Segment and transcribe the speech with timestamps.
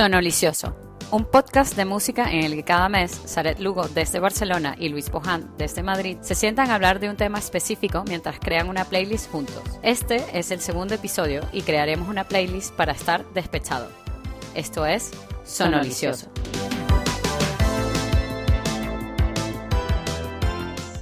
[0.00, 0.74] Sonolicioso,
[1.10, 5.10] un podcast de música en el que cada mes Saret Lugo desde Barcelona y Luis
[5.10, 9.30] Poján desde Madrid se sientan a hablar de un tema específico mientras crean una playlist
[9.30, 9.62] juntos.
[9.82, 13.90] Este es el segundo episodio y crearemos una playlist para estar despechado.
[14.54, 15.10] Esto es
[15.44, 16.32] Sonolicioso.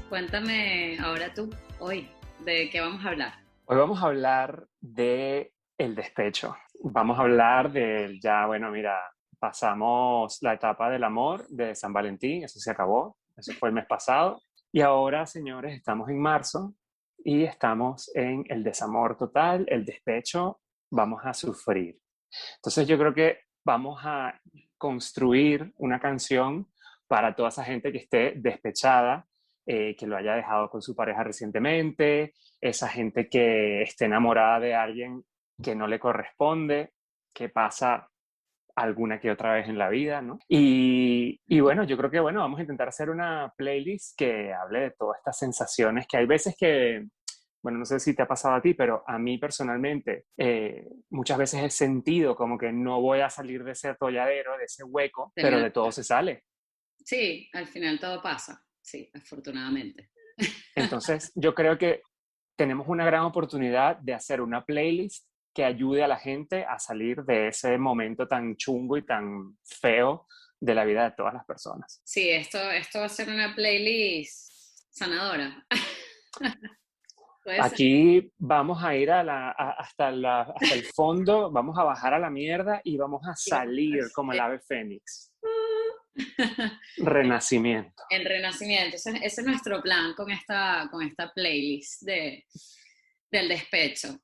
[0.09, 2.11] Cuéntame ahora tú, hoy,
[2.41, 3.35] ¿de qué vamos a hablar?
[3.67, 6.57] Hoy vamos a hablar de el despecho.
[6.81, 9.01] Vamos a hablar del ya, bueno, mira,
[9.39, 13.87] pasamos la etapa del amor de San Valentín, eso se acabó, eso fue el mes
[13.87, 14.43] pasado.
[14.71, 16.75] Y ahora, señores, estamos en marzo
[17.25, 20.61] y estamos en el desamor total, el despecho,
[20.91, 21.99] vamos a sufrir.
[22.57, 24.41] Entonces yo creo que vamos a
[24.77, 26.69] construir una canción
[27.07, 29.27] para toda esa gente que esté despechada,
[29.67, 34.75] eh, que lo haya dejado con su pareja recientemente, esa gente que esté enamorada de
[34.75, 35.25] alguien
[35.63, 36.93] que no le corresponde,
[37.35, 38.09] que pasa
[38.77, 40.39] alguna que otra vez en la vida, ¿no?
[40.49, 44.81] Y, y, bueno, yo creo que, bueno, vamos a intentar hacer una playlist que hable
[44.81, 47.07] de todas estas sensaciones que hay veces que,
[47.63, 51.39] bueno, no sé si te ha pasado a ti, pero a mí personalmente eh, muchas
[51.39, 55.33] veces he sentido como que no voy a salir de ese atolladero, de ese hueco,
[55.35, 56.45] pero de todo se sale.
[57.05, 60.11] Sí, al final todo pasa, sí, afortunadamente.
[60.77, 62.03] Entonces, yo creo que
[62.57, 65.27] tenemos una gran oportunidad de hacer una playlist
[65.59, 70.29] que ayude a la gente a salir de ese momento tan chungo y tan feo
[70.61, 72.01] de la vida de todas las personas.
[72.05, 74.53] Sí, esto, esto va a ser una playlist
[74.89, 75.67] sanadora.
[77.61, 82.21] Aquí vamos a ir a la, hasta, la, hasta, el fondo, vamos a bajar a
[82.21, 85.33] la mierda y vamos a salir como el ave fénix.
[86.99, 88.05] Renacimiento.
[88.11, 88.95] El renacimiento.
[88.95, 92.47] Ese, ese, es nuestro plan con esta, con esta playlist de,
[93.33, 94.21] del despecho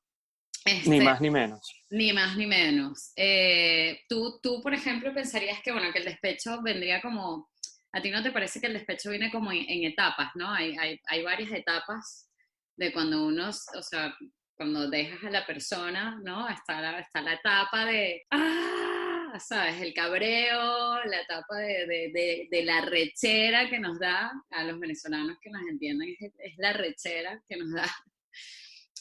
[0.64, 1.84] ni este, más ni menos.
[1.90, 3.12] Ni más ni menos.
[3.16, 7.50] Eh, tú, tú, por ejemplo, pensarías que, bueno, que el despecho vendría como,
[7.92, 10.50] a ti no te parece que el despecho viene como en, etapas, ¿no?
[10.50, 12.30] Hay, hay, hay, varias etapas
[12.76, 14.16] de cuando uno, o sea,
[14.56, 16.48] cuando dejas a la persona, ¿no?
[16.48, 19.82] Está la, está la etapa de, ah, ¿sabes?
[19.82, 25.36] El cabreo, la etapa de, de, de, la rechera que nos da, a los venezolanos
[25.42, 27.86] que nos entiendan, es, es la rechera que nos da.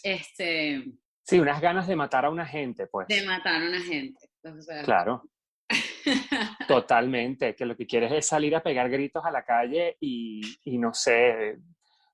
[0.04, 0.84] Este,
[1.24, 3.08] Sí, unas ganas de matar a una gente, pues.
[3.08, 4.20] De matar a una gente.
[4.84, 5.24] Claro.
[6.68, 10.78] Totalmente, que lo que quieres es salir a pegar gritos a la calle y, y,
[10.78, 11.58] no sé,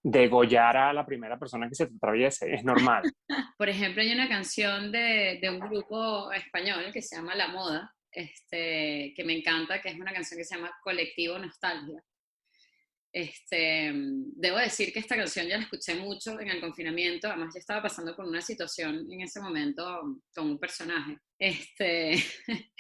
[0.03, 3.03] degollar a la primera persona que se te atraviese, es normal.
[3.58, 7.94] Por ejemplo, hay una canción de, de, un grupo español que se llama La Moda,
[8.12, 12.02] este, que me encanta, que es una canción que se llama Colectivo Nostalgia.
[13.12, 17.59] Este, debo decir que esta canción ya la escuché mucho en el confinamiento, además yo
[17.59, 21.18] estaba pasando por una situación en ese momento con un personaje.
[21.40, 22.24] Este,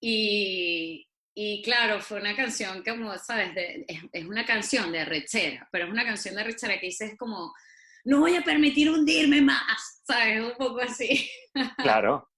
[0.00, 3.52] y, y claro, fue una canción como, ¿sabes?
[3.88, 7.16] es, es, una canción de rechera, pero es una canción de rechera que dice es
[7.16, 7.54] como,
[8.04, 10.42] no voy a permitir hundirme más, ¿sabes?
[10.42, 11.30] Un poco así.
[11.78, 12.28] Claro,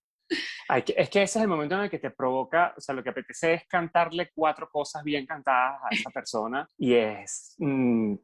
[0.68, 3.10] es que ese es el momento en el que te provoca, o sea, lo que
[3.10, 8.14] apetece es cantarle cuatro cosas bien cantadas a esa persona y es mm,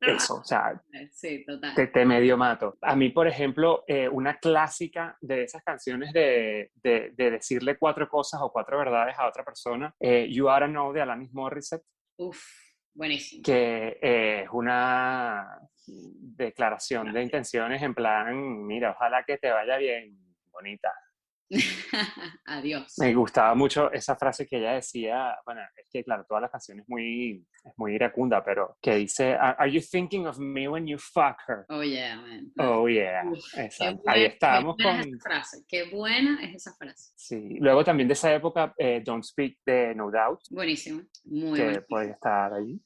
[0.00, 0.80] eso, o sea,
[1.10, 1.74] sí, total.
[1.74, 2.76] Te, te, medio mato.
[2.82, 8.08] A mí, por ejemplo, eh, una clásica de esas canciones de, de, de, decirle cuatro
[8.08, 11.84] cosas o cuatro verdades a otra persona, eh, You Oughta Know de Alanis Morissette.
[12.16, 12.40] Uf,
[12.94, 13.42] buenísimo.
[13.42, 20.16] Que eh, es una declaración de intenciones en plan, mira, ojalá que te vaya bien,
[20.50, 20.92] bonita.
[22.46, 22.94] Adiós.
[22.98, 26.84] Me gustaba mucho esa frase que ella decía, bueno, es que claro, todas las canciones
[26.84, 30.98] es muy, es muy iracunda, pero que dice, Are you thinking of me when you
[30.98, 31.64] fuck her?
[31.68, 32.52] Oh yeah, man.
[32.58, 33.22] Oh yeah.
[34.06, 35.00] Ahí estábamos con...
[35.00, 35.64] Esa frase.
[35.66, 37.12] Qué buena es esa frase.
[37.16, 37.56] Sí.
[37.60, 40.40] Luego también de esa época, eh, Don't Speak de No Doubt.
[40.50, 41.02] Buenísimo.
[41.24, 42.80] Muy Que puede estar allí.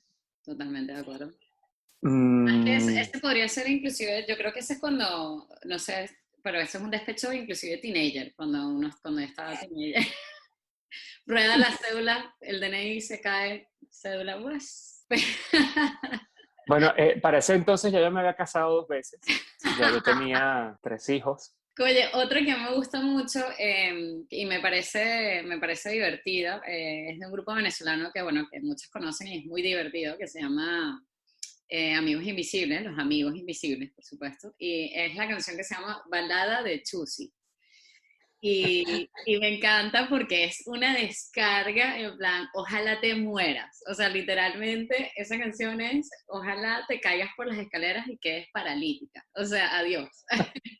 [0.45, 1.31] Totalmente de acuerdo.
[2.03, 2.67] Mm.
[2.67, 6.11] Este podría ser inclusive, yo creo que ese es cuando, no sé,
[6.43, 10.03] pero eso es un despecho inclusive teenager, cuando uno cuando estaba teenager.
[11.27, 15.07] Rueda la cédula, el DNI se cae, cédula, pues.
[16.67, 19.21] bueno, eh, para ese entonces ya yo me había casado dos veces,
[19.79, 21.55] ya yo tenía tres hijos.
[21.79, 27.19] Oye, otra que me gusta mucho em, y me parece, me parece divertida, eh, es
[27.19, 30.43] de un grupo venezolano que, bueno, que muchos conocen y es muy divertido, que se
[30.43, 31.03] llama
[31.75, 36.03] eh, Amigos Invisibles, Los Amigos Invisibles, por supuesto, y es la canción que se llama
[36.11, 37.33] Balada de Chusi.
[38.43, 43.83] Y, y, me encanta porque es una descarga en plan, ojalá te mueras.
[43.89, 49.25] O sea, literalmente esa canción es, ojalá te caigas por las escaleras y quedes paralítica.
[49.35, 50.11] O sea, adiós.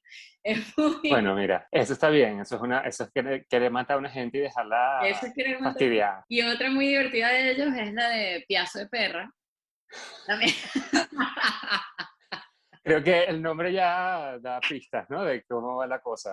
[0.45, 1.09] Es muy...
[1.09, 2.41] Bueno, mira, eso está bien.
[2.41, 5.59] Eso es una, eso es querer, querer matar a una gente y dejarla Eso es
[5.61, 6.25] fastidiada.
[6.29, 9.33] Y otra muy divertida de ellos es la de Piazo de Perra.
[10.27, 10.51] También.
[12.85, 15.25] Creo que el nombre ya da pistas, ¿no?
[15.25, 16.33] De cómo va la cosa.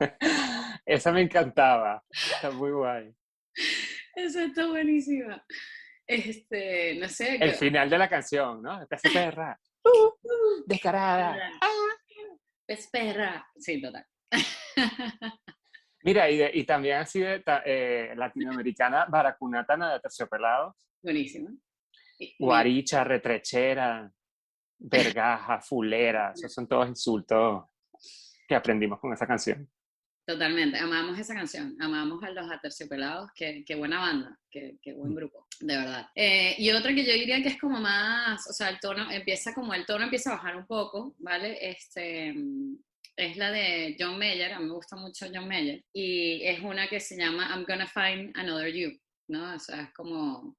[0.86, 2.02] Esa me encantaba.
[2.10, 3.14] Está muy guay.
[4.14, 5.44] Esa está buenísima.
[6.06, 7.34] Este, no sé.
[7.36, 8.86] El que- final de la canción, ¿no?
[8.88, 9.58] Casi perra.
[10.66, 11.36] Descarada.
[12.66, 13.46] Es perra.
[13.58, 14.06] Sí, total.
[16.02, 21.50] Mira, y, de- y también así de eh, latinoamericana, baracunatana de terciopelados, Buenísima.
[22.38, 24.10] Guaricha, retrechera,
[24.78, 27.64] vergaja, fulera, esos son todos insultos
[28.46, 29.68] que aprendimos con esa canción.
[30.26, 35.14] Totalmente, amamos esa canción, amamos a los Aterciopelados, qué, qué buena banda, qué, qué buen
[35.14, 36.08] grupo, de verdad.
[36.14, 39.52] Eh, y otra que yo diría que es como más, o sea, el tono empieza
[39.52, 41.58] como, el tono empieza a bajar un poco, ¿vale?
[41.60, 42.74] Este, mm,
[43.16, 46.88] es la de John Mayer, a mí me gusta mucho John Mayer, y es una
[46.88, 49.54] que se llama I'm Gonna Find Another You, ¿no?
[49.54, 50.56] O sea, es como,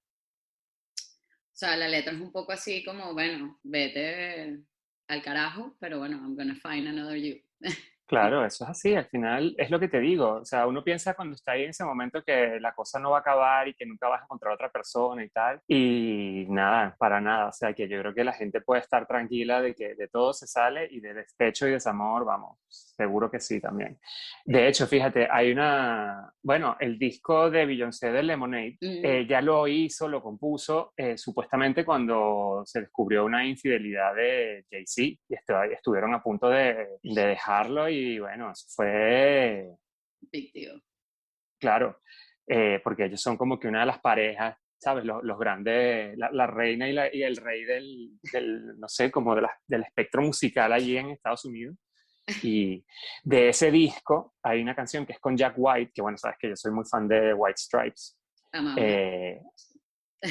[1.55, 4.59] o sea, la letra es un poco así como, bueno, vete
[5.07, 7.41] al carajo, pero bueno, I'm Gonna Find Another You.
[8.07, 11.15] Claro, eso es así, al final es lo que te digo, o sea, uno piensa
[11.15, 13.83] cuando está ahí en ese momento que la cosa no va a acabar y que
[13.87, 17.87] nunca vas a encontrar otra persona y tal, y nada, para nada, o sea, que
[17.87, 20.99] yo creo que la gente puede estar tranquila de que de todo se sale y
[20.99, 23.97] de despecho y desamor, vamos, seguro que sí también.
[24.45, 29.03] De hecho, fíjate, hay una, bueno, el disco de Beyoncé de Lemonade, Mm.
[29.03, 35.01] eh, ya lo hizo, lo compuso, eh, supuestamente cuando se descubrió una infidelidad de Jay-Z
[35.27, 39.69] y estu- estuvieron a punto de, de dejarlo y bueno, eso fue,
[40.31, 40.81] deal.
[41.59, 42.00] claro,
[42.47, 45.03] eh, porque ellos son como que una de las parejas, ¿sabes?
[45.06, 49.09] Los, los grandes, la, la reina y, la- y el rey del, del, no sé,
[49.12, 51.75] como de la- del espectro musical allí en Estados Unidos.
[52.42, 52.83] Y
[53.24, 56.50] de ese disco hay una canción que es con Jack White, que bueno, sabes que
[56.50, 58.18] yo soy muy fan de White Stripes.
[58.77, 59.39] Eh,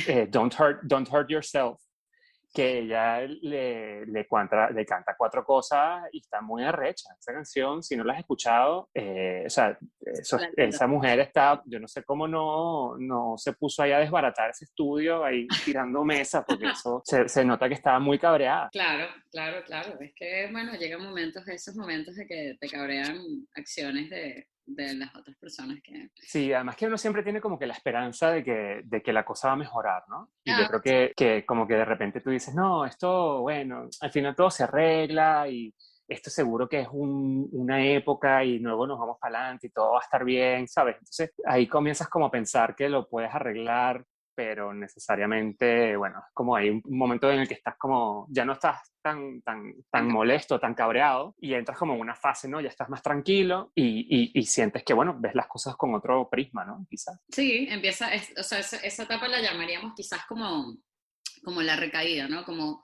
[0.08, 1.80] eh, don't, hurt, don't Hurt Yourself,
[2.54, 7.08] que ella le, le, cuanta- le canta cuatro cosas y está muy arrecha.
[7.18, 11.80] Esa canción, si no la has escuchado, eh, o sea, eso- esa mujer está, yo
[11.80, 16.44] no sé cómo no, no se puso ahí a desbaratar ese estudio, ahí tirando mesa,
[16.46, 18.68] porque eso se, se nota que estaba muy cabreada.
[18.72, 19.98] Claro, claro, claro.
[20.00, 23.18] Es que, bueno, llegan momentos, esos momentos de que te cabrean
[23.56, 26.10] acciones de, de las otras personas que...
[26.14, 29.24] Sí, además que uno siempre tiene como que la esperanza de que, de que la
[29.24, 30.30] cosa va a mejorar, ¿no?
[30.44, 33.88] Y yo Ah, creo que, que como que de repente tú dices, no, esto, bueno,
[34.00, 35.74] al final todo se arregla y
[36.08, 39.92] esto seguro que es un- una época y luego nos vamos para adelante y todo
[39.92, 40.96] va a estar bien, ¿sabes?
[40.96, 46.56] Entonces ahí comienzas como a pensar que lo puedes arreglar, pero necesariamente, bueno, es como
[46.56, 50.58] hay un momento en el que estás como, ya no estás tan, tan, tan molesto,
[50.58, 52.60] tan cabreado, y entras como en una fase, ¿no?
[52.60, 56.28] Ya estás más tranquilo y, y, y sientes que, bueno, ves las cosas con otro
[56.30, 56.86] prisma, ¿no?
[56.88, 57.18] Quizás.
[57.30, 60.76] Sí, empieza, es- o sea, esa, esa etapa la llamaríamos quizás como,
[61.42, 62.44] como la recaída, ¿no?
[62.44, 62.82] Como,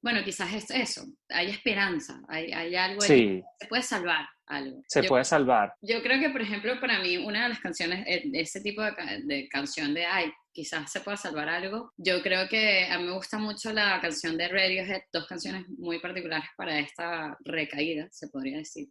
[0.00, 4.80] bueno, quizás es eso, hay esperanza, hay, hay algo, ahí, Sí, se puede salvar algo.
[4.86, 5.74] se Yo- puede salvar.
[5.82, 8.92] Yo creo que, por ejemplo, para mí, una de las canciones, eh, ese tipo de,
[9.24, 13.12] de canción de, ay, quizás se pueda salvar algo, yo creo que a mí me
[13.12, 18.56] gusta mucho la canción de Radiohead, dos canciones muy particulares para esta recaída, se podría
[18.58, 18.88] decir.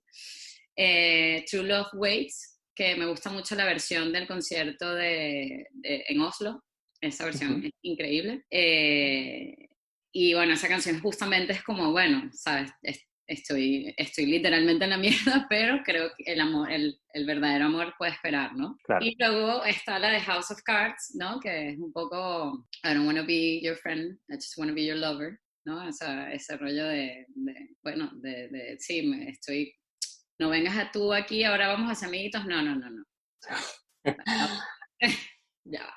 [0.77, 6.21] Eh, True Love Waits, que me gusta mucho la versión del concierto de, de- en
[6.21, 6.63] Oslo,
[7.01, 7.67] esa versión Ujú.
[7.67, 8.45] es increíble.
[8.49, 9.67] Eh,
[10.13, 14.97] y bueno, esa canción justamente es como, bueno, sabes, Es- estoy, estoy literalmente en la
[15.37, 18.77] mierda, pero creo que el amor, el, el verdadero amor puede esperar, ¿no?
[18.83, 19.05] Claro.
[19.05, 21.39] Y luego está la de House of Cards, ¿no?
[21.39, 24.75] Que es un poco, I don't want to be your friend, I just want to
[24.75, 25.87] be your lover, ¿no?
[25.87, 29.73] O sea, ese rollo de, de, bueno, de, de, sí, me estoy,
[30.39, 33.03] no vengas a tú aquí, ahora vamos a ser amiguitos, no, no, no, no.
[35.65, 35.93] ya.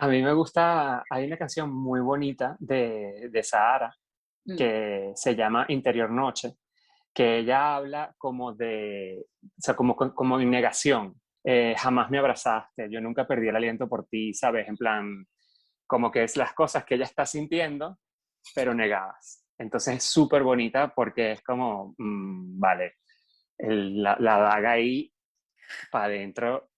[0.00, 3.92] A mí me gusta, hay una canción muy bonita de, de Sahara
[4.48, 4.56] Mm.
[4.56, 6.54] que se llama Interior Noche,
[7.14, 11.14] que ella habla como de, o sea, como, como de negación.
[11.44, 14.66] Eh, jamás me abrazaste, yo nunca perdí el aliento por ti, ¿sabes?
[14.68, 15.26] En plan,
[15.86, 17.98] como que es las cosas que ella está sintiendo,
[18.54, 19.44] pero negadas.
[19.58, 22.94] Entonces es súper bonita porque es como, mm, vale,
[23.58, 25.12] el- la, la daga ahí
[25.90, 26.70] para adentro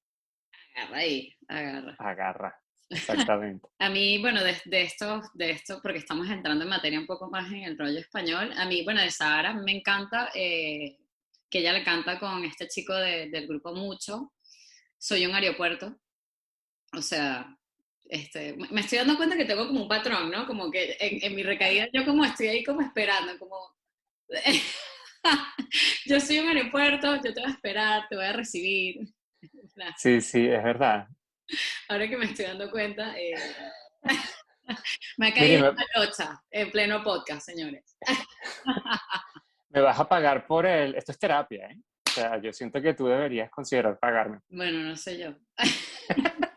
[0.74, 1.94] Agarra ahí, agarra.
[1.98, 2.59] agarra.
[2.90, 3.68] Exactamente.
[3.78, 7.30] A mí, bueno, de, de esto, de esto, porque estamos entrando en materia un poco
[7.30, 10.98] más en el rollo español, a mí, bueno, de Sahara me encanta eh,
[11.48, 14.32] que ella le canta con este chico de- del grupo Mucho,
[14.98, 15.96] Soy un aeropuerto.
[16.92, 17.56] O sea,
[18.04, 20.46] este, me estoy dando cuenta que tengo como un patrón, ¿no?
[20.46, 23.56] Como que en, en mi recaída yo como estoy ahí como esperando, como...
[26.06, 28.96] yo soy un aeropuerto, yo te voy a esperar, te voy a recibir.
[29.96, 31.06] Sí, sí, es verdad.
[31.88, 33.34] Ahora que me estoy dando cuenta, eh,
[35.18, 37.96] me ha caído una locha en pleno podcast, señores.
[39.70, 40.94] me vas a pagar por el...
[40.94, 41.78] Esto es terapia, ¿eh?
[42.06, 44.40] O sea, yo siento que tú deberías considerar pagarme.
[44.48, 45.32] Bueno, no sé yo.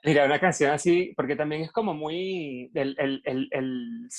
[0.03, 2.71] Mira, una canción así, porque también es como muy...
[2.73, 4.09] El, el, el,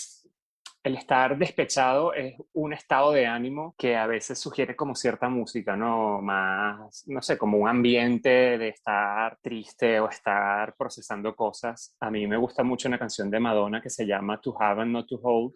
[0.84, 5.76] el, estar despechado es un estado de ánimo que a veces sugiere como cierta música,
[5.76, 6.20] ¿no?
[6.20, 11.96] Más, no sé, como un ambiente de estar triste o estar procesando cosas.
[12.00, 14.92] A mí me gusta mucho una canción de Madonna que se llama To Have and
[14.92, 15.54] Not To Hold,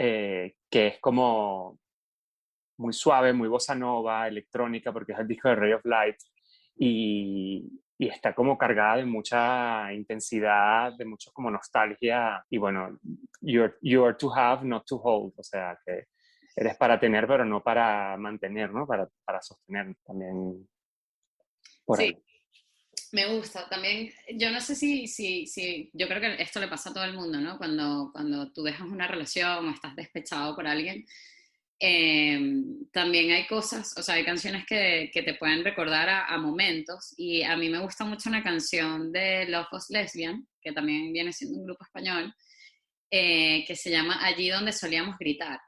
[0.00, 1.78] eh, que es como
[2.78, 6.16] muy suave, muy bossa nova, electrónica, porque es el disco de Ray of Light,
[6.78, 12.98] y, y, está como cargada de mucha intensidad, de mucho como nostalgia, y bueno,
[13.40, 13.74] you're,
[14.04, 16.06] are to have, not to hold, o sea, que
[16.56, 18.86] eres para tener, pero no para mantener, ¿no?
[18.86, 20.68] Para, para sostener también.
[21.96, 22.16] sí.
[23.10, 26.90] Me gusta también, yo no sé si, si, si, yo creo que esto le pasa
[26.90, 27.56] a todo el mundo, ¿no?
[27.56, 31.06] Cuando, cuando tú dejas una relación o estás despechado por alguien,
[31.80, 37.14] Em, también hay cosas, o sea, hay canciones que, que te pueden recordar a, momentos
[37.16, 41.32] y a mí me gusta mucho una canción de Love Was Lesbian, que también viene
[41.32, 42.34] siendo un grupo español,
[43.12, 45.60] eh, que se llama Allí donde solíamos gritar.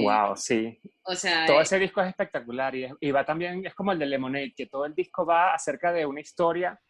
[0.00, 0.80] wow, eh, sí.
[1.02, 3.98] O sea, todo eh ese disco es espectacular y, y, va también, es como el
[3.98, 6.80] de Lemonade, que todo el disco va acerca de una historia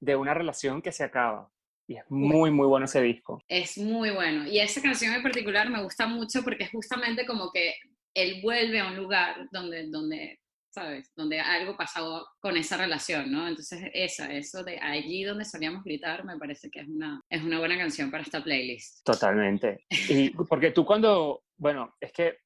[0.00, 1.51] de una relación que se acaba.
[1.92, 3.42] Y es muy, muy bueno ese disco.
[3.48, 4.46] Es muy bueno.
[4.46, 7.74] Y esa canción en particular me gusta mucho porque es justamente como que
[8.14, 10.38] él vuelve a un lugar donde, donde
[10.70, 11.12] ¿sabes?
[11.14, 13.46] Donde algo pasó con esa relación, ¿no?
[13.46, 17.58] Entonces, esa, eso de allí donde solíamos gritar, me parece que es una, es una
[17.58, 19.04] buena canción para esta playlist.
[19.04, 19.84] Totalmente.
[20.08, 22.38] Y porque tú cuando, bueno, es que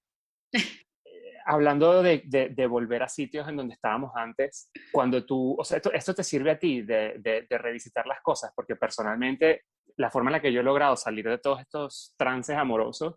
[1.46, 6.14] hablando de, de, volver a sitios en donde estábamos antes, cuando tú, o sea, esto,
[6.14, 9.62] te sirve a ti de, de, revisitar las cosas, porque personalmente
[9.96, 13.14] la forma en la que yo he logrado salir de todos estos trances amorosos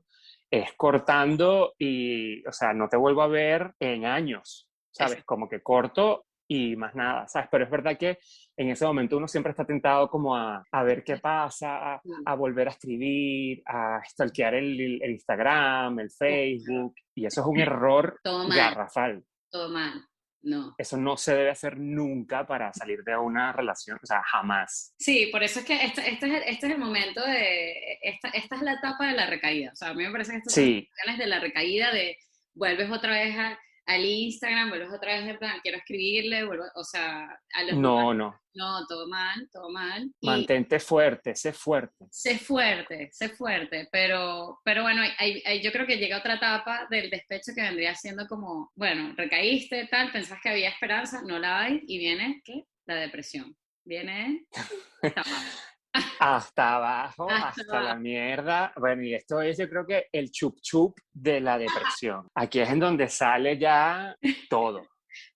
[0.52, 5.24] es cortando y, o sea, no te vuelvo a ver en años, ¿sabes?
[5.26, 7.48] Como que corto y más nada, ¿sabes?
[7.52, 8.18] Pero es verdad que
[8.58, 12.68] en ese momento uno siempre está tentado como a, a ver qué pasa, a, volver
[12.68, 19.24] a escribir, a stalkear el, el, Instagram, el Facebook, y eso es un error garrafal.
[19.52, 20.04] Todo mal.
[20.42, 20.74] No.
[20.78, 24.96] Eso no se debe hacer nunca para salir de una relación, o sea, jamás.
[24.98, 28.56] Sí, por eso es que este, este, es, este es el momento de, esta, esta
[28.56, 29.72] es la etapa de la recaída.
[29.72, 30.90] O sea, a mí me parece que estas sí.
[31.06, 32.18] son de la recaída de
[32.56, 37.28] vuelves otra vez a, al Instagram, vuelves otra vez plan, quiero escribirle, vuelvo, o sea,
[37.54, 38.40] a los No, no.
[38.54, 40.12] No, todo mal, todo mal.
[40.22, 42.06] Mantente fuerte, sé fuerte.
[42.12, 47.10] Sé fuerte, sé fuerte, pero, pero bueno, hay, yo creo que llega otra etapa del
[47.10, 51.82] despecho que vendría siendo como, bueno, recaíste, tal, pensás que había esperanza, no la hay,
[51.88, 52.66] y viene, ¿qué?
[52.86, 53.56] La depresión.
[53.84, 54.46] Viene...
[56.20, 58.74] hasta abajo, hasta, la mierda.
[58.76, 62.28] Bueno, y esto es yo creo que el chup chup de la depresión.
[62.36, 64.16] Aquí es en donde sale ya
[64.50, 64.88] todo.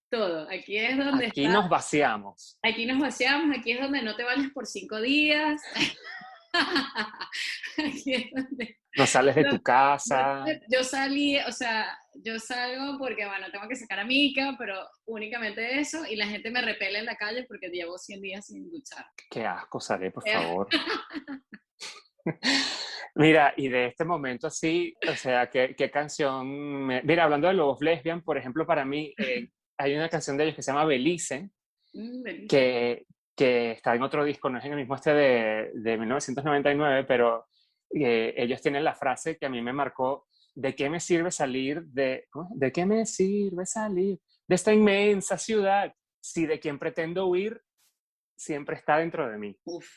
[0.10, 1.26] Todo, aquí es donde...
[1.26, 2.60] Aquí nos vaciamos.
[2.62, 5.60] Aquí nos vaciamos, aquí es donde no te vales por cinco días.
[6.54, 10.46] aquí es donde no sales de tu casa.
[10.70, 15.80] Yo salí, o sea, yo salgo porque, bueno, tengo que sacar a Mika, pero únicamente
[15.80, 19.06] eso, y la gente me repele en la calle porque llevo 100 días sin duchar.
[19.30, 20.68] Qué asco, sale, por favor.
[23.16, 26.88] Mira, y de este momento así, o sea, ¿qué, qué canción?
[26.88, 30.56] Mira, hablando de los lesbian, por ejemplo, para mí eh, hay una canción de ellos
[30.56, 31.50] que se llama Belice,
[31.94, 35.98] mm, que, que está en otro disco, no es en el mismo este de, de
[35.98, 37.48] 1999, pero
[37.90, 42.28] ellos tienen la frase que a mí me marcó, ¿de qué me sirve salir de,
[42.56, 47.62] ¿de qué me sirve salir de esta inmensa ciudad si de quien pretendo huir
[48.36, 49.58] siempre está dentro de mí?
[49.64, 49.88] Uf,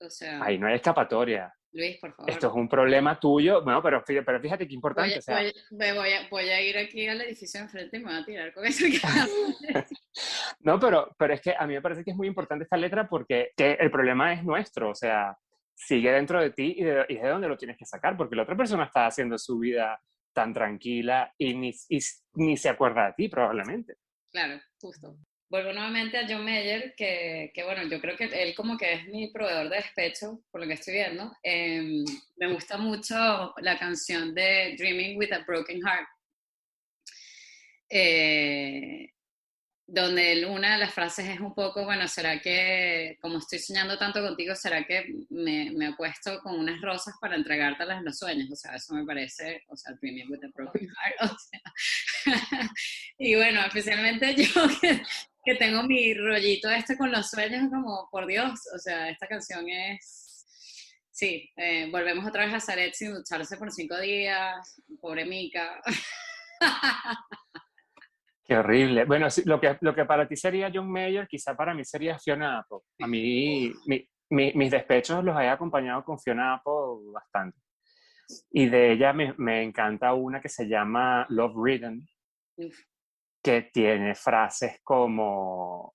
[0.00, 0.42] o sea...
[0.42, 1.54] Ahí no hay escapatoria.
[1.78, 2.30] Luis, por favor.
[2.30, 3.62] Esto es un problema tuyo.
[3.62, 5.20] Bueno, pero, pero fíjate qué importante.
[5.26, 8.52] Voy, voy, a, voy, a, ir aquí al edificio enfrente y me voy a tirar
[8.52, 8.84] con eso.
[10.60, 13.08] no, pero, pero es que a mí me parece que es muy importante esta letra
[13.08, 14.90] porque que el problema es nuestro.
[14.90, 15.38] O sea,
[15.74, 18.42] sigue dentro de ti y de, y de dónde lo tienes que sacar, porque la
[18.42, 20.00] otra persona está haciendo su vida
[20.34, 21.72] tan tranquila y ni,
[22.34, 23.96] ni se acuerda de ti probablemente.
[24.32, 25.16] Claro, justo.
[25.50, 29.06] Vuelvo nuevamente a John Mayer, que, que, bueno, yo creo que él como que es
[29.06, 31.32] mi proveedor de despecho, por lo que estoy viendo.
[31.42, 32.04] Em,
[32.36, 36.08] me gusta mucho la canción de Dreaming with a Broken Heart.
[37.90, 39.08] Eh,
[39.90, 44.20] donde una de las frases es un poco, bueno, ¿será que, como estoy soñando tanto
[44.20, 48.50] contigo, ¿será que me, me apuesto con unas rosas para entregártelas en los sueños?
[48.52, 52.70] O sea, eso me parece, o sea, premium with the broken heart, o sea.
[53.16, 54.44] y bueno, especialmente yo
[54.82, 55.02] que,
[55.44, 59.68] que, tengo mi rollito este con los sueños, como, por Dios, o sea, esta canción
[59.68, 60.46] es,
[61.10, 65.80] sí, eh, volvemos otra vez a Zaret sin ducharse por cinco días, pobre Mica.
[68.44, 69.04] Qué horrible.
[69.04, 72.60] Bueno, lo que, lo que para ti sería John Mayer, quizá para mí sería Fiona
[72.60, 72.78] Apple.
[73.00, 77.58] A mí, mi, mis despechos los he acompañado con Fiona Apple bastante.
[78.50, 82.08] Y de ella me, me encanta una que se llama Love Ridden,
[83.42, 85.94] que tiene frases como...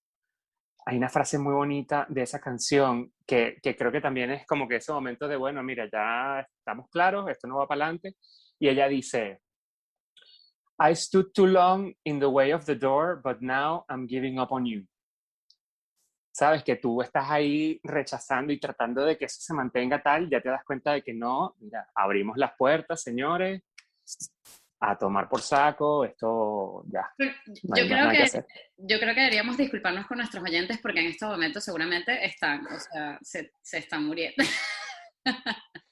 [0.86, 4.68] Hay una frase muy bonita de esa canción que, que creo que también es como
[4.68, 8.16] que ese momento de, bueno, mira, ya estamos claros, esto no va para adelante.
[8.60, 9.40] Y ella dice,
[10.80, 14.52] I stood too long in the way of the door, but now I'm giving up
[14.52, 14.86] on you.
[16.36, 20.42] Sabes que tú estás ahí rechazando y tratando de que eso se mantenga tal, ya
[20.42, 23.62] te das cuenta de que no, mira, abrimos las puertas, señores,
[24.86, 27.10] a tomar por saco, esto ya.
[27.18, 28.46] yo, creo que,
[28.78, 32.80] yo creo que deberíamos disculparnos con nuestros oyentes porque en estos momentos seguramente están, o
[32.80, 34.44] sea, se, se están muriendo.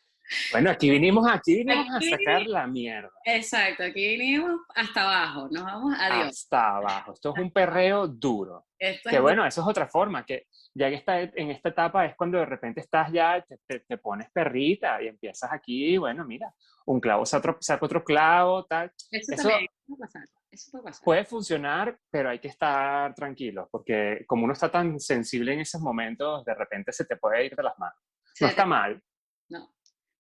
[0.51, 3.11] Bueno, aquí vinimos, aquí vinimos a sacar la mierda.
[3.25, 6.27] Exacto, aquí vinimos hasta abajo, nos vamos a Dios.
[6.27, 8.65] Hasta abajo, esto es un perreo duro.
[8.77, 12.37] que bueno, eso es otra forma, que ya que está en esta etapa es cuando
[12.37, 16.53] de repente estás ya, te, te, pones perrita y empiezas aquí, bueno, mira,
[16.85, 18.91] un clavo saca otro, clavo, tal.
[19.11, 19.67] Eso, puede
[19.99, 20.23] pasar.
[20.49, 21.03] Eso puede, pasar.
[21.03, 25.81] puede funcionar, pero hay que estar tranquilo, porque como uno está tan sensible en esos
[25.81, 27.99] momentos, de repente se te puede ir de las manos.
[28.39, 29.01] no está mal.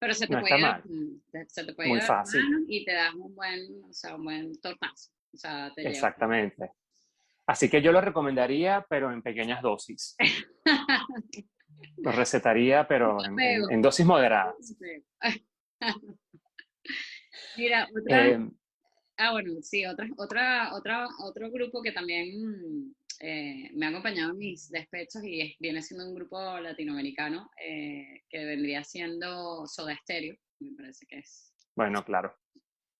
[0.01, 2.41] No, pero se te, puede, ir, se te puede Muy fácil.
[2.67, 5.11] y te das un buen, o sea, un buen tortazo.
[5.31, 6.71] O sea, te Exactamente.
[7.45, 10.15] Así que yo lo recomendaría, pero en pequeñas dosis.
[11.97, 14.55] lo recetaría, pero en, dosis moderadas.
[17.57, 18.49] Mira, otra, eh,
[19.17, 24.37] ah, bueno, sí, otra, otra, otra, otro grupo que también eh, me ha acompañado en
[24.39, 30.75] mis despechos y viene siendo un grupo latinoamericano eh, que vendría siendo Soda Stereo, me
[30.75, 31.53] parece que es.
[31.75, 32.35] Bueno, claro.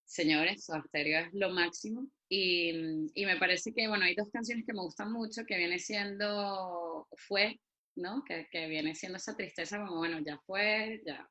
[0.05, 2.07] Señores, Soda Stereo es lo máximo.
[2.29, 5.79] Y, y, me parece que, bueno, hay dos canciones que me gustan mucho, que viene
[5.79, 7.60] siendo Fue,
[7.95, 8.23] ¿no?
[8.23, 11.27] Que, que viene siendo esa tristeza como, bueno, ya fue, ya.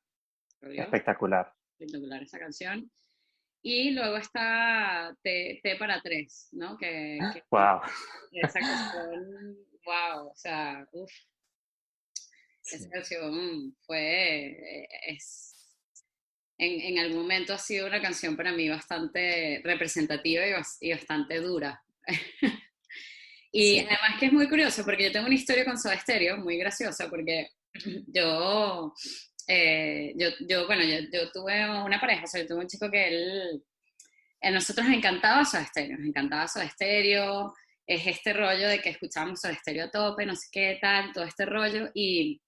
[0.63, 1.53] Espectacular.
[1.79, 2.91] Espectacular esa canción.
[3.63, 6.79] Y luego está T, para tres, ¿no?
[6.79, 7.19] Que,
[7.51, 7.81] wow.
[8.33, 11.13] Esa canción, wow, o sea, uff.
[12.65, 15.77] Esa canción fue, es,
[16.57, 20.43] en, en, algún momento ha sido una canción para mí bastante representativa
[20.81, 21.83] y, bastante dura.
[23.53, 26.59] y además que es muy curioso porque yo tengo una historia con Soda Stereo muy
[26.59, 27.49] graciosa porque
[28.07, 28.95] yo
[29.47, 32.91] eh, yo, yo, bueno, yo, yo, tuve una pareja, o sea, yo tuve un chico
[32.91, 33.65] que él,
[34.43, 37.55] a nosotros nos encantaba su estéreo, nos encantaba su estéreo,
[37.87, 41.25] es este rollo de que escuchábamos su estéreo a tope, no sé qué tal, todo
[41.25, 42.41] este rollo, y,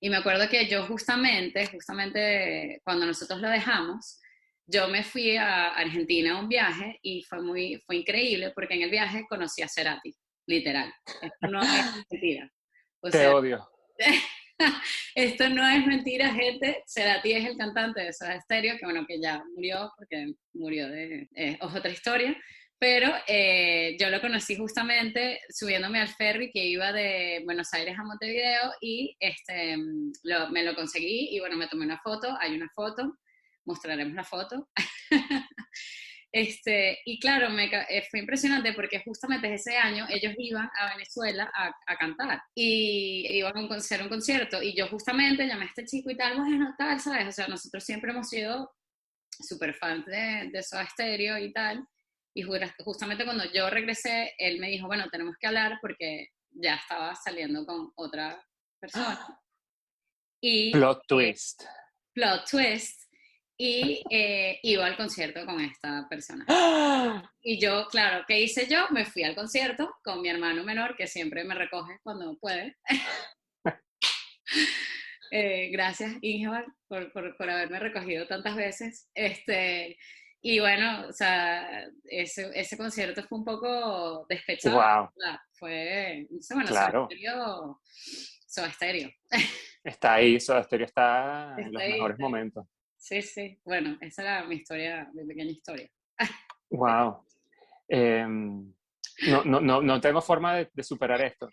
[0.00, 4.20] y me acuerdo que yo justamente, justamente cuando nosotros lo dejamos,
[4.66, 8.82] yo me fui a Argentina a un viaje y fue muy, fue increíble porque en
[8.82, 10.14] el viaje conocí a Cerati,
[10.46, 10.92] literal.
[11.22, 12.50] Esto no es mentira.
[13.10, 13.66] Te odio.
[15.14, 16.82] Esto no es mentira, gente.
[16.86, 21.28] Cerati es el cantante de Soda Stereo, que bueno, que ya murió, porque murió de...
[21.34, 22.36] Eh, otra historia.
[22.80, 28.04] Pero eh, yo lo conocí justamente subiéndome al ferry que iba de Buenos Aires a
[28.04, 33.18] Montevideo y este, me lo conseguí y bueno, me tomé una foto, hay una foto,
[33.64, 34.68] mostraremos la foto.
[36.30, 41.50] Este, y claro, me, eh, fue impresionante porque justamente ese año ellos iban a Venezuela
[41.54, 45.86] a, a cantar y iban a hacer un concierto y yo justamente llamé a este
[45.86, 47.28] chico y tal, bueno, tal, ¿sabes?
[47.28, 48.70] O sea, nosotros siempre hemos sido
[49.30, 51.86] súper fans de, de Soda Stereo y tal.
[52.34, 52.42] Y
[52.84, 57.64] justamente cuando yo regresé, él me dijo, bueno, tenemos que hablar porque ya estaba saliendo
[57.64, 58.44] con otra
[58.78, 59.40] persona.
[60.40, 61.64] Y, plot twist.
[62.14, 63.07] plot twist
[63.60, 66.46] y eh, iba al concierto con esta persona.
[67.42, 68.86] Y yo, claro, ¿qué hice yo?
[68.90, 72.76] Me fui al concierto con mi hermano menor, que siempre me recoge cuando puede.
[75.32, 79.10] eh, gracias, Ingebar, por, por, por, haberme recogido tantas veces.
[79.12, 79.98] Este,
[80.40, 84.76] y bueno, o sea, ese, ese concierto fue un poco despechado.
[84.76, 85.10] Wow.
[85.54, 87.08] Fue, bueno, claro.
[88.46, 89.10] Soda Stereo.
[89.82, 92.64] Está ahí, Soda Stereo está, en los mejores momentos.
[93.08, 93.58] Sí, sí.
[93.64, 95.88] Bueno, esa era mi historia, mi pequeña historia.
[96.70, 97.24] wow.
[97.88, 98.70] Em,
[99.28, 101.48] no, no, no, no tengo forma de, de superar esto.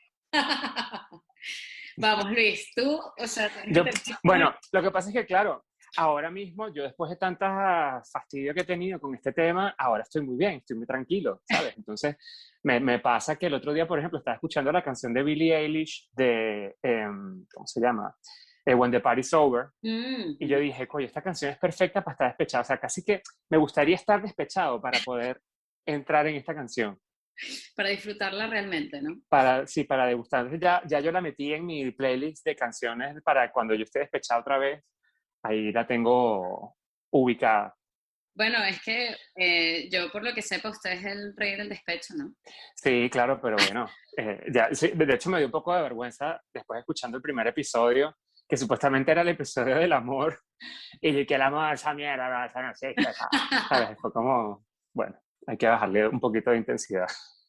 [1.98, 3.50] Vamos, Luis, tú, o sea...
[3.72, 3.86] Yo,
[4.22, 5.64] bueno, lo que pasa es que, claro,
[5.96, 10.24] ahora mismo, yo después de tanta fastidio que he tenido con este tema, ahora estoy
[10.24, 11.78] muy bien, estoy muy tranquilo, ¿sabes?
[11.78, 12.18] Entonces,
[12.64, 15.56] me, me pasa que el otro día, por ejemplo, estaba escuchando la canción de Billie
[15.56, 18.14] Eilish de, em, ¿cómo se llama?
[18.66, 19.68] Eh, When the Party's Over.
[19.82, 22.62] Mm, Y yo dije, coño, esta canción es perfecta para estar despechado.
[22.64, 25.40] O sea, casi que me gustaría estar despechado para poder
[25.86, 27.00] entrar en esta canción.
[27.76, 29.18] para disfrutarla realmente, ¿no?
[29.30, 30.58] Para, sí, para degustar.
[30.60, 34.40] Ya, ya yo la metí en mi playlist de canciones para cuando yo esté despechado
[34.42, 34.84] otra vez.
[35.44, 36.76] Ahí la tengo
[37.12, 37.76] ubicada.
[38.34, 42.14] Bueno, es que eh, yo por lo que sepa, usted es el rey del despecho,
[42.18, 42.34] ¿no?
[42.76, 46.42] Sí, claro, pero bueno, eh, ya, sí, de hecho me dio un poco de vergüenza
[46.54, 48.14] después escuchando el primer episodio,
[48.48, 50.40] que supuestamente era el episodio del amor,
[51.02, 53.04] y yo, que el amor, esa mierda, esa no sé, qué,
[53.70, 53.98] ¿sabes?
[54.00, 55.16] Fue como, bueno,
[55.48, 57.08] hay que bajarle un poquito de intensidad.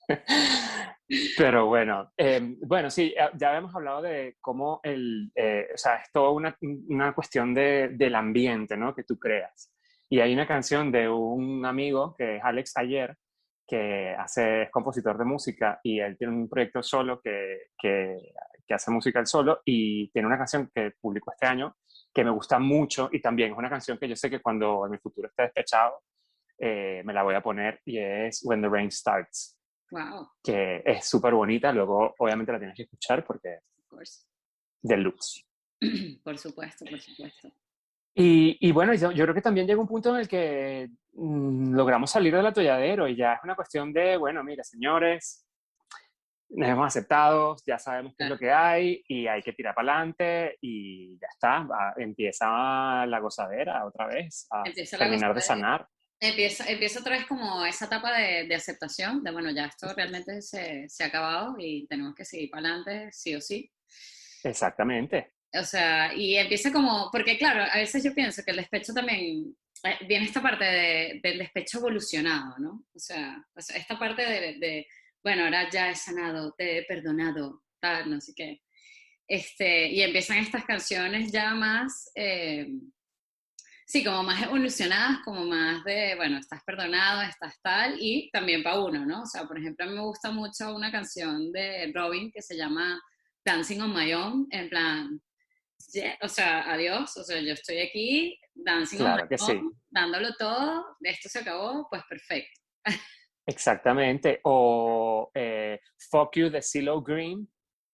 [1.38, 5.96] Pero bueno, eh, bueno, sí, ya- ya habíamos hablado de cómo el, eh, o sea,
[5.96, 6.56] es toda una,
[6.88, 8.94] una cuestión de, del ambiente, ¿no?
[8.94, 9.72] Que tú creas.
[10.08, 13.16] Y hay una canción de un amigo que es Alex Ayer,
[13.68, 18.16] que hace, es compositor de música y él tiene un proyecto solo que, que,
[18.66, 21.76] que hace música él solo y tiene una canción que publicó este año
[22.12, 24.92] que me gusta mucho y también es una canción que yo sé que cuando en
[24.92, 26.02] mi futuro esté despechado
[26.58, 29.58] eh, me la voy a poner y es When the Rain Starts,
[29.90, 33.60] Wow, que es súper bonita, luego obviamente la tienes que escuchar porque
[34.00, 34.26] es
[34.82, 35.44] deluxe.
[36.24, 37.48] Por supuesto, por supuesto.
[38.14, 41.74] Y, y bueno, yo, yo creo que también llega un punto en el que mm,
[41.74, 45.45] logramos salir del atolladero y ya es una cuestión de, bueno, mira, señores,
[46.50, 49.92] nos hemos aceptado, ya sabemos qué es lo que hay y hay que tirar para
[49.92, 55.88] adelante y ya está, va- empieza la gozadera otra vez, a Empieza terminar de sanar.
[56.18, 60.40] Empieza, empieza otra vez como esa etapa de, de aceptación, de bueno, ya esto realmente
[60.40, 63.70] se, se ha acabado y tenemos que seguir para adelante, sí o sí.
[64.44, 65.32] Exactamente.
[65.52, 69.54] O sea, y empieza como, porque claro, a veces yo pienso que el despecho también,
[69.84, 72.84] eh, viene esta parte de- del despecho evolucionado, ¿no?
[72.94, 74.86] O sea, o sea, esta parte de, de,
[75.26, 78.62] bueno, ahora ya he sanado, te he perdonado, tal, no sé qué.
[79.26, 82.68] Este, y empiezan estas canciones ya más, eh,
[83.88, 88.78] sí, como más evolucionadas, como más de, bueno, estás perdonado, estás tal, y también para
[88.78, 89.22] uno, ¿no?
[89.22, 92.56] O sea, por ejemplo, a mí me gusta mucho una canción de Robin que se
[92.56, 92.96] llama
[93.44, 95.20] Dancing on My Own, en plan,
[95.92, 99.50] yeah, o sea, adiós, o sea, yo estoy aquí, dancing on my que sí.
[99.50, 102.60] own, dándolo todo, esto se acabó, pues perfecto.
[103.46, 104.40] Exactamente.
[104.44, 105.80] O eh,
[106.10, 107.48] Fuck You de CeeLo Green,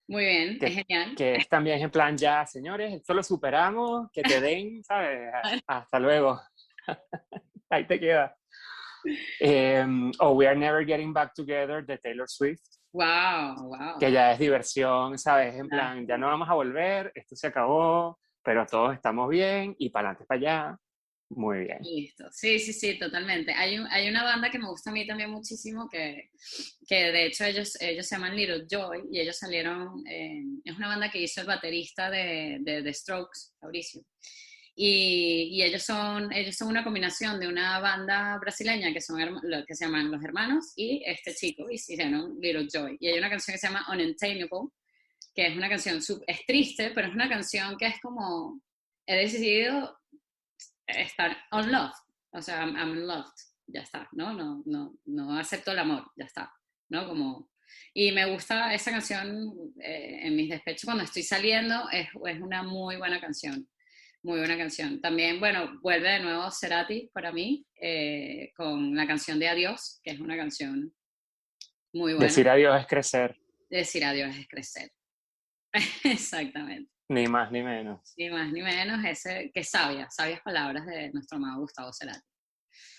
[0.08, 1.14] Muy bien, Que- es genial.
[1.16, 5.30] que es también en plan, ya, señores, esto lo superamos, que te den, ¿sabes?
[5.66, 6.40] Hasta luego.
[7.70, 8.36] Ahí te queda.
[9.40, 12.60] Em, o We Are Never Getting Back Together de Taylor Swift,
[12.92, 13.98] Wow, wow.
[13.98, 15.54] que ya es diversión, ¿sabes?
[15.56, 19.88] En plan, ya no vamos a volver, esto se acabó, pero todos estamos bien y
[19.90, 20.78] para adelante, para allá.
[21.35, 21.79] Muy bien.
[21.83, 22.25] Listo.
[22.31, 23.53] Sí, sí, sí, totalmente.
[23.55, 26.31] Hay, un- hay una banda que me gusta a mí también muchísimo, que,
[26.87, 30.88] que de hecho ellos, ellos se llaman Little Joy y ellos salieron, eh, es una
[30.88, 34.03] banda que hizo el baterista de, de The Strokes, Fabricio.
[34.75, 39.64] Y, y ellos, son, ellos son una combinación de una banda brasileña que, son, lo
[39.66, 42.97] que se llaman Los Hermanos y este chico, y se llaman Little Joy.
[43.01, 44.68] Y hay una canción que se llama Unentainable,
[45.35, 48.61] que es una canción, sub- es triste, pero es una canción que es como,
[49.07, 49.99] he decidido
[51.00, 51.92] estar unloved,
[52.33, 53.33] o sea, I'm, I'm unloved,
[53.66, 54.33] ya está, ¿no?
[54.33, 56.52] No, no, no acepto el amor, ya está,
[56.88, 57.07] ¿no?
[57.07, 57.50] Como,
[57.94, 62.62] y me gusta esa canción eh, en mis despechos cuando estoy saliendo, es, es una
[62.62, 63.68] muy buena canción,
[64.22, 65.00] muy buena canción.
[65.00, 70.12] También, bueno, vuelve de nuevo Cerati para mí, eh, con la canción de Adiós, que
[70.12, 70.94] es una canción
[71.92, 72.26] muy buena.
[72.26, 73.37] Decir adiós es crecer,
[73.68, 74.92] Decir adiós es crecer.
[76.05, 76.90] Exactamente.
[77.12, 78.14] Ni más ni menos.
[78.16, 82.20] Ni más ni menos, ese, que sabia, sabias palabras de nuestro amado Gustavo Cerati.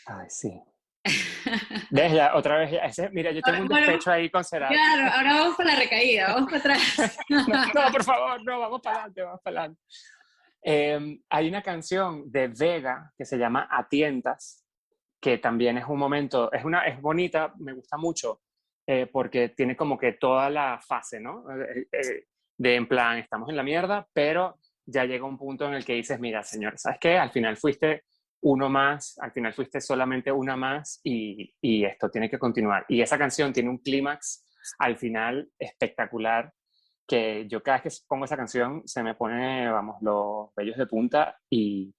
[0.06, 0.62] Ay, sí.
[1.90, 2.14] ¿Ves?
[2.14, 4.74] Ya, otra vez, ese- mira, yo tengo un Bueno, despecho ahí con Cerati.
[4.74, 7.18] Claro, ahora vamos por la recaída, vamos para atrás.
[7.30, 9.82] No, no, por favor, no, vamos para adelante, vamos para adelante.
[10.66, 14.66] Eh, hay una canción de Vega que se llama Atientas,
[15.20, 18.42] que también es un momento, es, una, es bonita, me gusta mucho,
[18.88, 21.46] eh, porque tiene como que toda la fase, ¿no?
[21.52, 22.26] Eh, eh,
[22.58, 25.94] de en plan, estamos en la mierda, pero ya llega un punto en el que
[25.94, 27.18] dices, mira, señor, ¿sabes qué?
[27.18, 28.04] Al final fuiste
[28.42, 32.86] uno más, al final fuiste solamente una más y, y esto tiene que continuar.
[32.90, 34.46] Y esa canción tiene un clímax
[34.80, 36.52] al final espectacular
[37.08, 40.88] que yo cada vez que pongo esa canción se me pone, vamos, los vellos de
[40.88, 41.94] punta y,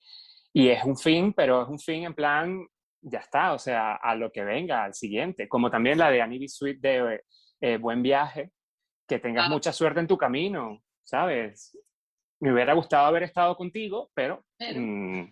[0.53, 2.67] y es un fin, pero es un fin en plan
[3.05, 5.47] ya está, o sea, a lo que venga, al siguiente.
[5.47, 7.23] Como también la de Annie Sweet de
[7.61, 8.51] eh, Buen Viaje,
[9.07, 11.79] que tengas mucha suerte en tu camino, ¿sabes?
[12.41, 15.23] Me hubiera gustado haber estado contigo, pero, mm,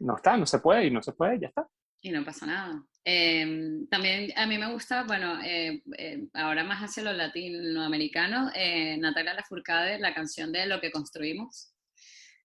[0.00, 1.68] no está, no se puede y no se puede, ya está.
[2.00, 2.82] Y no pasa nada.
[3.04, 8.50] Em, también a mí me gusta, bueno, eh, eh, ahora más hacia lo latinoamericano,
[8.98, 11.74] Natalia Lafourcade, la canción de Lo que construimos.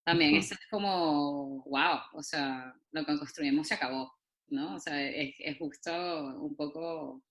[0.04, 4.12] También eso es como, wow, o sea, lo que construimos se acabó,
[4.48, 4.76] ¿no?
[4.76, 7.22] O sea, es, es justo un poco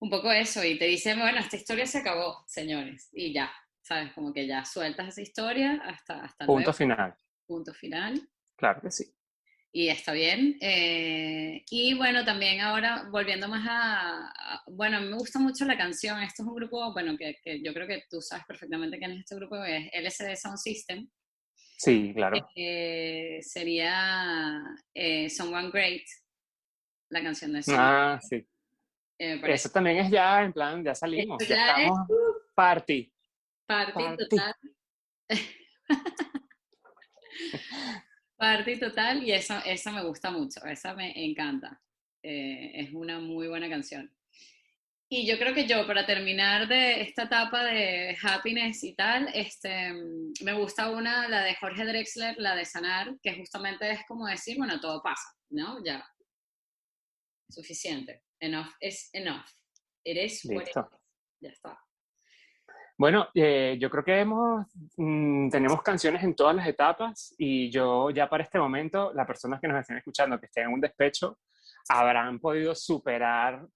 [0.00, 3.50] un poco eso, y te dicen, bueno, esta historia se acabó, señores, y ya,
[3.82, 4.12] ¿sabes?
[4.12, 6.24] Como que ya sueltas esa historia hasta...
[6.24, 7.14] hasta Punto final.
[7.46, 8.20] Punto final.
[8.56, 9.04] Claro que sí.
[9.72, 10.56] Y está bien.
[10.60, 16.20] Eh, y bueno, también ahora volviendo más a, Bueno, me gusta mucho la canción.
[16.22, 19.20] Esto es un grupo, bueno, que, que, yo creo que tú sabes perfectamente quién es
[19.20, 21.08] este grupo, es LSD Sound System.
[21.76, 22.48] Sí, claro.
[22.56, 24.60] Eh, sería
[24.92, 26.02] eh, Someone Great,
[27.10, 28.44] la canción de Ah, sí.
[29.22, 31.46] Eh, Eso también es ya, en plan, ya salimos.
[31.46, 32.08] Ya, estamos
[32.54, 33.12] party.
[33.66, 34.54] Party, total.
[38.38, 41.78] party total, y eso, esa me gusta mucho, esa me encanta.
[42.22, 44.10] Eh, es una muy buena canción.
[45.10, 49.92] Y yo creo que yo, para terminar de esta etapa de happiness y tal, este,
[50.42, 54.56] me gusta una, la de Jorge Drexler, la de sanar, que justamente es como decir,
[54.56, 55.84] bueno, todo pasa, ¿no?
[55.84, 56.02] Ya,
[57.50, 58.22] suficiente.
[58.40, 59.46] Enough is enough.
[60.04, 60.64] It is what
[61.40, 61.78] Ya está.
[62.96, 68.10] Bueno, eh, yo creo que hemos, mm, tenemos canciones en todas las etapas y yo
[68.10, 71.38] ya para este momento, las personas que nos estén escuchando, que estén en un despecho,
[71.88, 73.66] habrán podido superar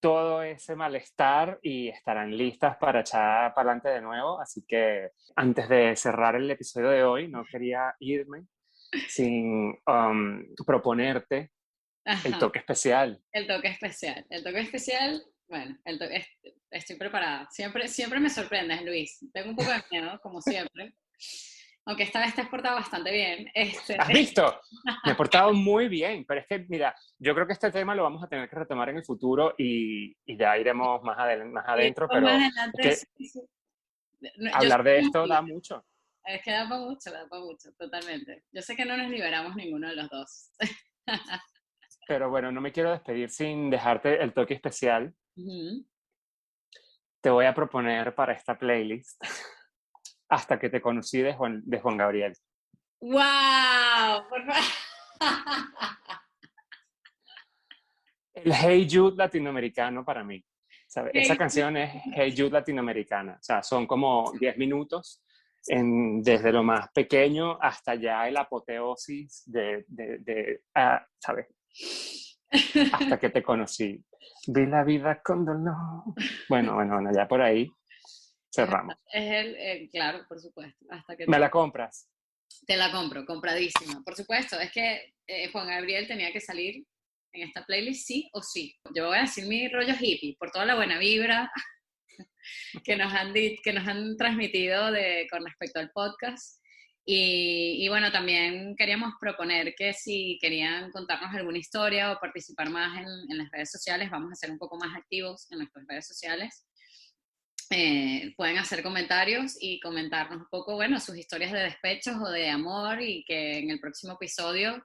[0.00, 4.40] todo ese malestar y estarán listas para echar para adelante de nuevo.
[4.40, 8.46] Así que antes de cerrar el episodio de hoy, no quería irme
[9.08, 11.50] sin um, proponerte
[12.04, 13.22] el toque especial.
[13.32, 14.26] El toque especial.
[14.30, 16.26] El toque especial, bueno, el toque,
[16.70, 17.48] estoy preparada.
[17.50, 19.18] Siempre, siempre me sorprendes, Luis.
[19.32, 20.94] Tengo un poco de miedo, como siempre.
[21.86, 23.50] Aunque esta vez te has portado bastante bien.
[23.54, 23.96] Este...
[23.98, 24.60] ¿Has visto?
[25.04, 28.02] Me he portado muy bien, pero es que, mira, yo creo que este tema lo
[28.02, 32.06] vamos a tener que retomar en el futuro y, y ya iremos más, más adentro,
[32.08, 32.28] pero
[34.52, 35.84] hablar de esto da mucho.
[36.24, 38.44] Es que da para mucho, da para mucho, totalmente.
[38.52, 40.50] Yo sé que no nos liberamos ninguno de los dos.
[42.10, 45.14] pero bueno, no me quiero despedir sin dejarte el toque especial.
[47.20, 49.22] Te voy a proponer para esta playlist
[50.28, 52.32] hasta que te conocí de Juan, de Juan Gabriel.
[53.00, 54.24] ¡Wow!
[58.34, 60.44] el Hey Jude latinoamericano para mí.
[61.12, 63.34] Esa canción es Hey Jude latinoamericana.
[63.34, 65.22] O sea, son como 10 minutos
[65.68, 71.46] en, desde lo más pequeño hasta ya el apoteosis de, de, de ah, ¿sabes?
[72.92, 74.02] Hasta que te conocí.
[74.46, 76.04] Vi la vida con dolor.
[76.48, 77.70] Bueno, bueno, bueno, ya por ahí
[78.52, 78.96] cerramos.
[79.12, 80.84] Es el, eh, claro, por supuesto.
[80.90, 82.08] Hasta que ¿Me la compras?
[82.66, 84.02] Te la compro, compradísima.
[84.04, 86.84] Por supuesto, es que eh, Juan Gabriel tenía que salir
[87.32, 88.76] en esta playlist sí o sí.
[88.94, 91.50] Yo voy a decir mi rollo hippie, por toda la buena vibra
[92.84, 96.59] que nos han, que nos han transmitido de, con respecto al podcast.
[97.04, 103.36] Y, bueno, también queríamos proponer que si querían contarnos alguna historia o participar más en,
[103.36, 106.66] las redes sociales, vamos a ser un poco más activos en nuestras redes sociales.
[107.70, 112.48] Eh, pueden hacer comentarios y comentarnos un poco, bueno, sus historias de despechos o de
[112.48, 114.84] amor y que en el próximo episodio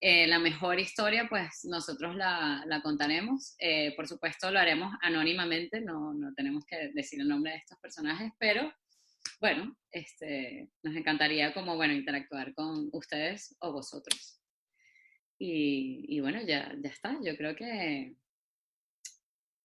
[0.00, 3.54] eh, la mejor historia, pues nosotros la, la contaremos.
[3.58, 7.78] Eh, por supuesto, lo haremos anónimamente, no, no tenemos que decir el nombre de estos
[7.78, 8.72] personajes, pero
[9.40, 14.40] bueno, este, nos encantaría como, bueno, interactuar con ustedes o vosotros.
[15.38, 17.18] Y, bueno, ya, ya está.
[17.22, 18.14] Yo creo que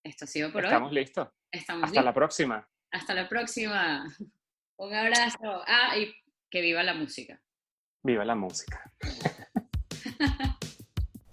[0.04, 0.68] esto ha sido por hoy.
[0.68, 1.28] Estamos listos.
[1.50, 2.68] Hasta la próxima.
[2.90, 4.04] Hasta la próxima.
[4.76, 5.62] Un abrazo.
[5.66, 6.12] Ah, y
[6.50, 7.40] que viva la música.
[8.02, 8.92] Viva la música.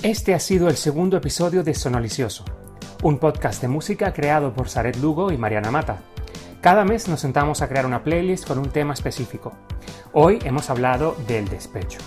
[0.02, 2.46] Este ha sido el segundo episodio de Sonolicioso,
[3.04, 6.02] un podcast de música creado por Saret Lugo y Mariana Mata.
[6.62, 9.54] Cada mes nos sentamos a crear una playlist con un tema específico.
[10.12, 12.00] Hoy hemos hablado del despecho.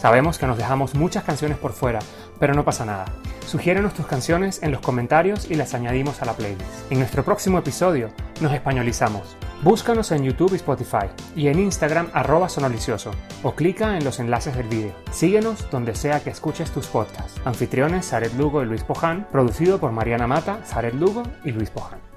[0.00, 2.00] Sabemos que nos dejamos muchas canciones por fuera,
[2.40, 3.04] pero no pasa nada.
[3.46, 6.90] Sugiérenos tus canciones en los comentarios y las añadimos a la playlist.
[6.90, 8.10] En nuestro próximo episodio
[8.40, 9.36] nos españolizamos.
[9.62, 13.12] Búscanos en YouTube y Spotify y en Instagram arroba sonolicioso
[13.44, 14.92] o clica en los enlaces del vídeo.
[15.12, 17.40] Síguenos donde sea que escuches tus podcasts.
[17.44, 22.07] Anfitriones Zaret Lugo y Luis Poján, producido por Mariana Mata, Zaret Lugo y Luis Poján.